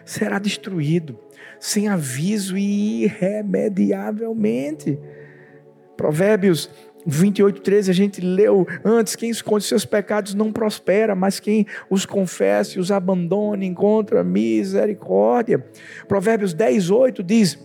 [0.06, 1.18] será destruído
[1.60, 4.98] sem aviso e irremediavelmente.
[5.98, 6.70] Provérbios
[7.06, 12.06] 28, 13, a gente leu antes: quem esconde seus pecados não prospera, mas quem os
[12.06, 15.64] confessa e os abandona encontra misericórdia.
[16.08, 17.58] Provérbios 10, 8 diz: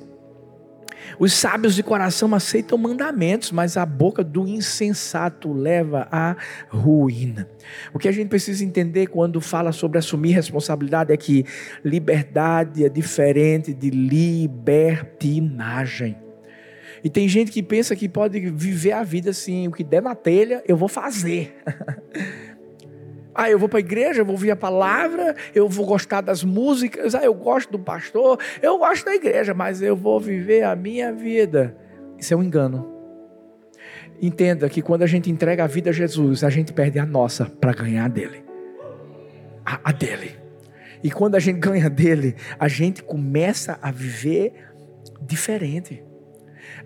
[1.18, 6.34] os sábios de coração aceitam mandamentos, mas a boca do insensato leva à
[6.68, 7.46] ruína.
[7.92, 11.44] O que a gente precisa entender quando fala sobre assumir responsabilidade é que
[11.84, 16.23] liberdade é diferente de libertinagem.
[17.04, 20.14] E tem gente que pensa que pode viver a vida assim, o que der na
[20.14, 21.54] telha, eu vou fazer.
[23.36, 26.44] Ah, eu vou para a igreja, eu vou ouvir a palavra, eu vou gostar das
[26.44, 30.76] músicas, ah, eu gosto do pastor, eu gosto da igreja, mas eu vou viver a
[30.76, 31.76] minha vida.
[32.16, 32.88] Isso é um engano.
[34.22, 37.46] Entenda que quando a gente entrega a vida a Jesus, a gente perde a nossa
[37.46, 38.44] para ganhar dele.
[39.66, 40.36] A, a dele.
[41.02, 44.52] E quando a gente ganha dele, a gente começa a viver
[45.20, 46.04] diferente.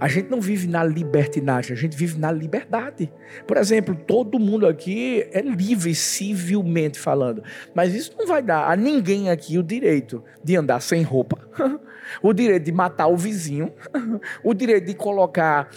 [0.01, 3.13] A gente não vive na libertinagem, a gente vive na liberdade.
[3.47, 7.43] Por exemplo, todo mundo aqui é livre civilmente falando,
[7.75, 11.37] mas isso não vai dar a ninguém aqui o direito de andar sem roupa,
[12.23, 13.73] o direito de matar o vizinho,
[14.45, 15.69] o direito de colocar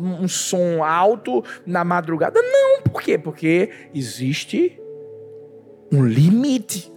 [0.00, 2.40] um som alto na madrugada.
[2.40, 3.18] Não, por quê?
[3.18, 4.80] Porque existe
[5.92, 6.90] um limite.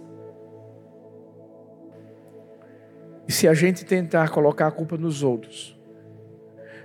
[3.28, 5.78] E se a gente tentar colocar a culpa nos outros,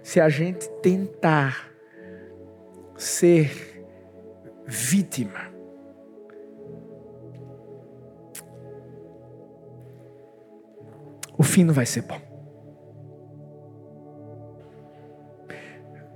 [0.07, 1.69] se a gente tentar
[2.95, 3.83] ser
[4.65, 5.51] vítima.
[11.37, 12.21] O fim não vai ser bom.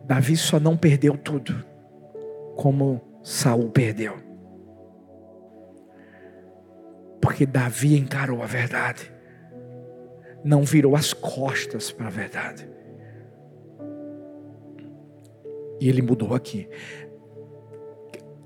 [0.05, 1.53] Davi só não perdeu tudo
[2.55, 4.15] como Saul perdeu.
[7.21, 9.13] Porque Davi encarou a verdade,
[10.45, 12.71] não virou as costas para a verdade.
[15.81, 16.69] E ele mudou aqui.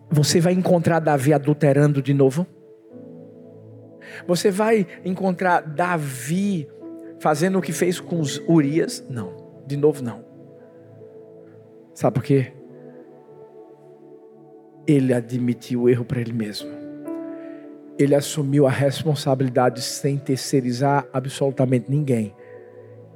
[0.09, 2.47] Você vai encontrar Davi adulterando de novo?
[4.25, 6.69] Você vai encontrar Davi
[7.19, 9.05] fazendo o que fez com os Urias?
[9.09, 9.35] Não,
[9.67, 10.23] de novo não.
[11.93, 12.53] Sabe por quê?
[14.87, 16.69] Ele admitiu o erro para ele mesmo.
[17.99, 22.33] Ele assumiu a responsabilidade sem terceirizar absolutamente ninguém.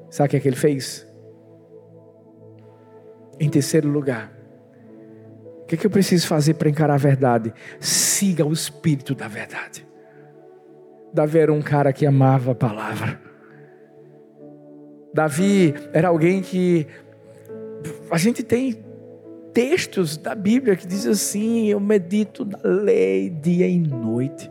[0.10, 1.09] Sabe o que, é que ele fez?
[3.40, 4.32] Em terceiro lugar,
[5.62, 7.54] o que, é que eu preciso fazer para encarar a verdade?
[7.80, 9.88] Siga o espírito da verdade.
[11.14, 13.20] Davi era um cara que amava a palavra.
[15.14, 16.86] Davi era alguém que.
[18.12, 18.84] A gente tem
[19.54, 24.50] textos da Bíblia que diz assim: Eu medito na lei dia e noite.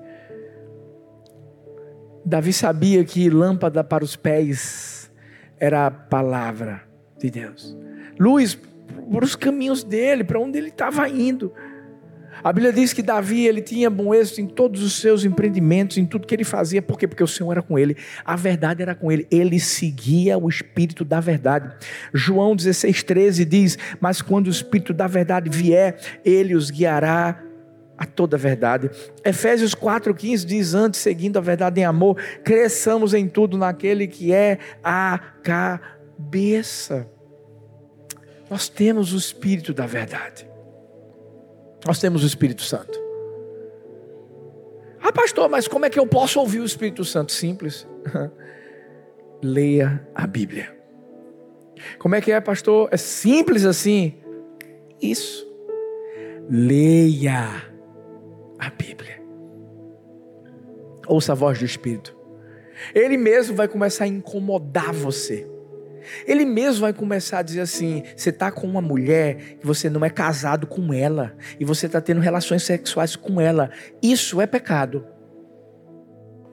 [2.25, 5.11] Davi sabia que lâmpada para os pés
[5.59, 6.83] era a palavra
[7.19, 7.77] de Deus,
[8.19, 8.59] luz
[9.11, 11.53] para os caminhos dele, para onde ele estava indo.
[12.43, 16.07] A Bíblia diz que Davi ele tinha bom êxito em todos os seus empreendimentos, em
[16.07, 16.81] tudo que ele fazia.
[16.81, 17.09] Por quê?
[17.09, 17.97] Porque o Senhor era com ele.
[18.25, 19.27] A verdade era com ele.
[19.31, 21.75] Ele seguia o Espírito da verdade.
[22.15, 27.43] João 16,13 diz: Mas quando o Espírito da verdade vier, ele os guiará
[27.97, 28.89] a toda a verdade.
[29.25, 34.59] Efésios 4,15 diz: Antes, seguindo a verdade em amor, cresçamos em tudo naquele que é
[34.83, 37.09] a cabeça.
[38.51, 40.49] Nós temos o Espírito da verdade.
[41.87, 42.99] Nós temos o Espírito Santo.
[45.01, 47.33] Ah, pastor, mas como é que eu posso ouvir o Espírito Santo?
[47.33, 47.87] Simples.
[49.43, 50.77] Leia a Bíblia.
[51.99, 52.89] Como é que é, pastor?
[52.91, 54.15] É simples assim.
[55.01, 55.47] Isso.
[56.51, 57.63] Leia
[58.59, 59.23] a Bíblia.
[61.07, 62.17] Ouça a voz do Espírito.
[62.95, 65.49] Ele mesmo vai começar a incomodar você.
[66.27, 70.11] Ele mesmo vai começar a dizer assim: você está com uma mulher você não é
[70.11, 73.71] casado com ela, e você está tendo relações sexuais com ela.
[74.03, 75.07] Isso é pecado.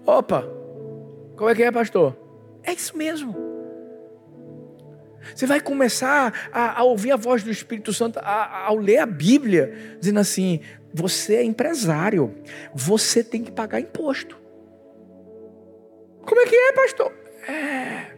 [0.06, 0.44] Opa,
[1.36, 2.16] como é que é, pastor?
[2.64, 3.36] É isso mesmo.
[5.34, 9.06] Você vai começar a, a ouvir a voz do Espírito Santo a, ao ler a
[9.06, 10.60] Bíblia, dizendo assim:
[10.94, 12.36] você é empresário,
[12.74, 14.38] você tem que pagar imposto.
[16.22, 17.14] Como é que é, pastor?
[17.48, 18.15] É.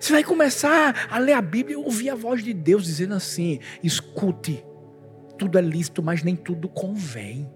[0.00, 3.60] Você vai começar a ler a Bíblia e ouvir a voz de Deus dizendo assim:
[3.82, 4.64] escute,
[5.38, 7.48] tudo é lícito, mas nem tudo convém.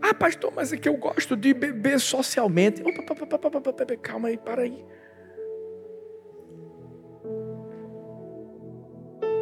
[0.00, 2.82] Ah, pastor, mas é que eu gosto de beber socialmente.
[2.82, 4.84] Opa, opa, opa, opa, opa, calma aí, para aí.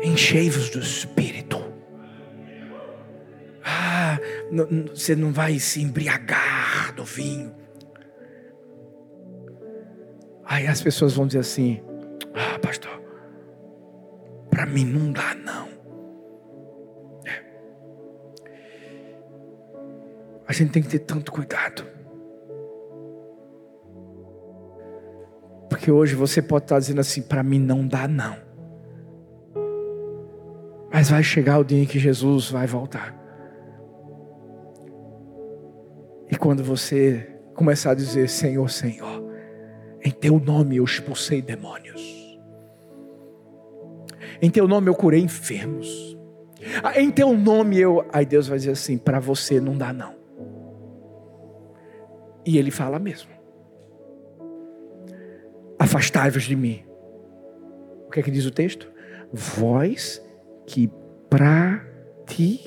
[0.03, 1.59] Enchei-vos do Espírito.
[3.65, 4.19] Ah,
[4.93, 7.55] você não vai se embriagar do vinho.
[10.51, 11.81] Aí as pessoas vão dizer assim:
[12.35, 13.01] Ah, pastor,
[14.51, 15.69] para mim não dá não.
[17.25, 17.45] É.
[20.49, 21.87] A gente tem que ter tanto cuidado.
[25.69, 28.37] Porque hoje você pode estar dizendo assim: para mim não dá não.
[30.93, 33.17] Mas vai chegar o dia em que Jesus vai voltar.
[36.29, 39.10] E quando você começar a dizer: Senhor, Senhor
[40.03, 42.01] em teu nome eu expulsei demônios.
[44.41, 46.17] Em teu nome eu curei enfermos.
[46.83, 48.07] Ah, em teu nome eu.
[48.13, 50.15] Aí Deus vai dizer assim: para você não dá não.
[52.45, 53.31] E ele fala mesmo:
[55.79, 56.83] Afastai-vos de mim.
[58.07, 58.91] O que é que diz o texto?
[59.33, 60.23] Vós
[60.67, 60.91] que
[61.29, 62.61] praticais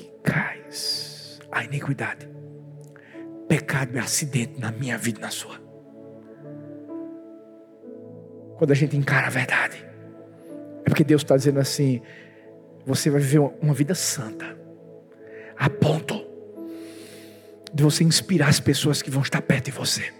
[1.50, 2.28] a iniquidade.
[3.48, 5.63] Pecado é acidente na minha vida e na sua
[8.56, 9.84] quando a gente encara a verdade.
[10.84, 12.00] É porque Deus está dizendo assim:
[12.84, 14.56] você vai viver uma vida santa,
[15.56, 16.24] a ponto
[17.72, 20.12] de você inspirar as pessoas que vão estar perto de você,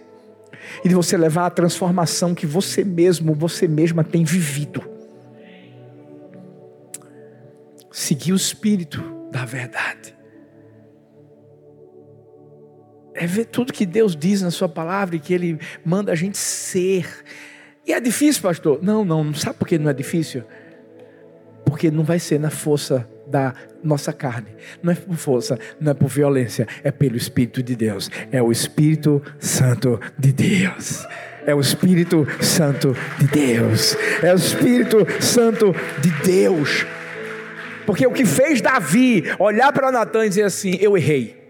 [0.83, 4.83] e de você levar a transformação que você mesmo, você mesma tem vivido.
[7.91, 10.13] Seguir o espírito da verdade.
[13.13, 16.37] É ver tudo que Deus diz na Sua palavra e que Ele manda a gente
[16.37, 17.07] ser
[17.85, 18.79] e é difícil, pastor?
[18.81, 19.33] Não, não.
[19.33, 20.43] Sabe por que não é difícil?
[21.63, 24.47] Porque não vai ser na força da nossa carne.
[24.81, 28.09] Não é por força, não é por violência, é pelo Espírito de Deus.
[28.31, 31.05] É o Espírito Santo de Deus.
[31.45, 33.95] É o Espírito Santo de Deus.
[34.23, 36.85] É o Espírito Santo de Deus.
[37.85, 41.43] Porque o que fez Davi olhar para Natan e dizer assim: Eu errei.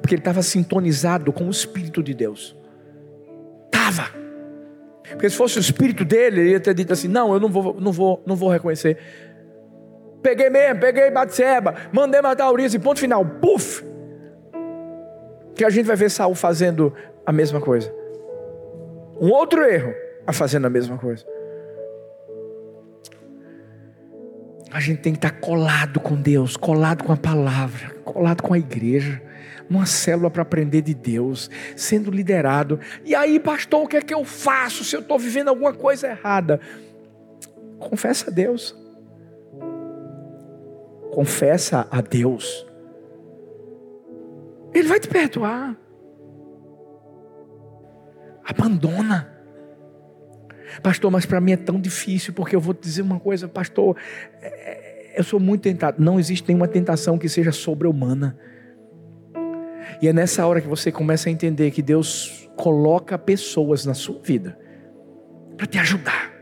[0.00, 2.56] Porque ele estava sintonizado com o Espírito de Deus.
[5.10, 7.80] Porque se fosse o Espírito dele, ele ia ter dito assim: não, eu não vou,
[7.80, 8.98] não vou, não vou reconhecer.
[10.22, 13.24] Peguei mesmo, peguei Batseba, mandei matar Urias e ponto final.
[13.24, 13.84] Puf!
[15.54, 16.92] Que a gente vai ver Saul fazendo
[17.24, 17.92] a mesma coisa.
[19.20, 19.92] Um outro erro,
[20.26, 21.24] a fazendo a mesma coisa.
[24.70, 28.58] A gente tem que estar colado com Deus, colado com a palavra, colado com a
[28.58, 29.20] igreja,
[29.68, 32.80] numa célula para aprender de Deus, sendo liderado.
[33.04, 36.08] E aí, pastor, o que é que eu faço se eu estou vivendo alguma coisa
[36.08, 36.60] errada?
[37.78, 38.76] Confessa a Deus.
[41.12, 42.66] Confessa a Deus.
[44.72, 45.76] Ele vai te perdoar.
[48.44, 49.34] Abandona.
[50.82, 53.96] Pastor, mas para mim é tão difícil, porque eu vou te dizer uma coisa, pastor,
[54.40, 56.02] é, eu sou muito tentado.
[56.02, 58.38] Não existe nenhuma tentação que seja sobre-humana.
[60.00, 64.20] E é nessa hora que você começa a entender que Deus coloca pessoas na sua
[64.22, 64.58] vida
[65.56, 66.32] para te ajudar.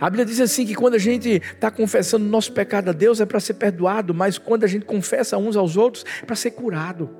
[0.00, 3.26] A Bíblia diz assim que quando a gente está confessando nosso pecado a Deus é
[3.26, 7.10] para ser perdoado, mas quando a gente confessa uns aos outros é para ser curado.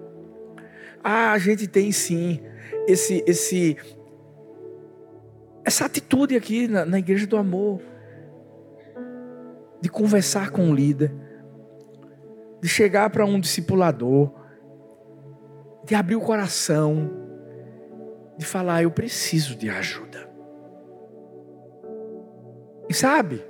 [1.03, 2.41] Ah, a gente tem sim
[2.87, 3.77] esse, esse,
[5.65, 7.81] essa atitude aqui na, na igreja do amor,
[9.81, 11.13] de conversar com o líder,
[12.63, 14.33] de chegar para um discipulador,
[15.85, 17.11] de abrir o coração,
[18.37, 20.29] de falar: Eu preciso de ajuda.
[22.89, 23.45] E sabe,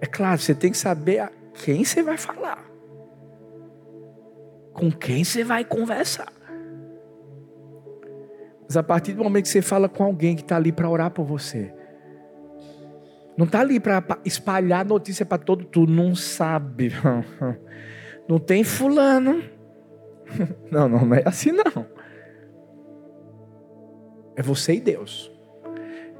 [0.00, 1.32] é claro, você tem que saber a
[1.64, 2.64] quem você vai falar,
[4.72, 6.32] com quem você vai conversar.
[8.62, 11.10] Mas a partir do momento que você fala com alguém que está ali para orar
[11.10, 11.74] por você,
[13.36, 16.92] não está ali para espalhar notícia para todo mundo, não sabe.
[18.28, 19.42] Não tem fulano.
[20.70, 21.86] Não, não, não é assim não.
[24.36, 25.30] É você e Deus.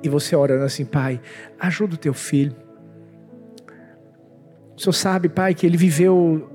[0.03, 1.21] E você orando assim, Pai,
[1.59, 2.57] ajuda o teu filho.
[4.77, 6.51] O Senhor sabe, Pai, que ele viveu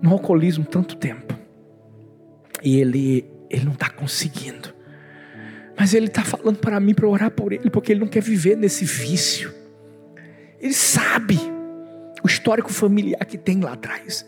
[0.00, 1.34] no alcoolismo tanto tempo.
[2.62, 4.72] E ele, ele não está conseguindo.
[5.78, 8.56] Mas ele está falando para mim para orar por ele, porque ele não quer viver
[8.56, 9.52] nesse vício.
[10.60, 11.38] Ele sabe
[12.22, 14.26] o histórico familiar que tem lá atrás.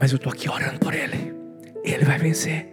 [0.00, 1.33] Mas eu estou aqui orando por ele.
[1.84, 2.68] Ele vai vencer.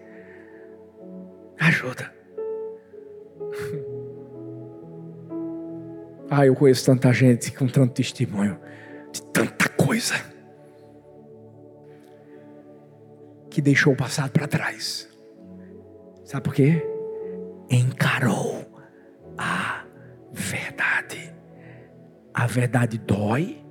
[1.59, 2.11] Ajuda.
[6.33, 8.57] Ah, eu conheço tanta gente com tanto testemunho
[9.11, 10.15] de tanta coisa
[13.49, 15.09] que deixou o passado para trás.
[16.23, 16.81] Sabe por quê?
[17.71, 18.65] encarou
[19.37, 19.85] a
[20.31, 21.33] verdade.
[22.33, 23.63] A verdade dói,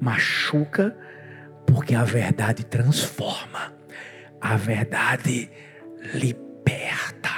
[0.00, 0.96] machuca,
[1.66, 3.72] porque a verdade transforma,
[4.44, 5.50] a verdade
[6.12, 7.30] liberta.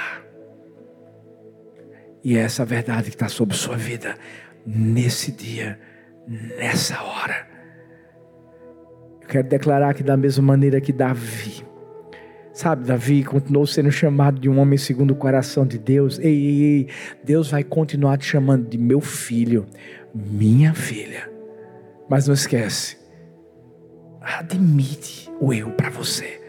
[2.21, 4.15] E é essa verdade que está sobre sua vida
[4.65, 5.79] nesse dia,
[6.27, 7.47] nessa hora.
[9.21, 11.65] Eu quero declarar que, da mesma maneira que Davi
[12.51, 16.17] Sabe, Davi continuou sendo chamado de um homem segundo o coração de Deus.
[16.17, 16.87] Ei, ei, ei,
[17.23, 19.67] Deus vai continuar te chamando de meu filho,
[20.11, 21.29] minha filha.
[22.09, 22.97] Mas não esquece,
[24.19, 26.46] admite o erro para você.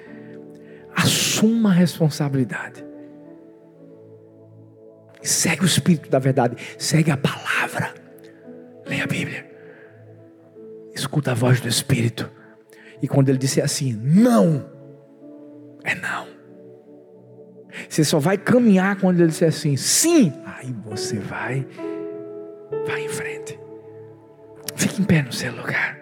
[0.99, 2.85] Assuma a responsabilidade.
[5.23, 7.95] Segue o Espírito da verdade, segue a palavra.
[8.85, 9.49] Leia a Bíblia.
[10.93, 12.29] Escuta a voz do Espírito.
[13.01, 14.69] E quando ele disser assim, não
[15.85, 16.27] é não.
[17.89, 20.33] Você só vai caminhar quando ele disser assim, sim.
[20.45, 21.65] Aí você vai,
[22.87, 23.57] vai em frente.
[24.75, 25.98] Fique em pé no seu lugar.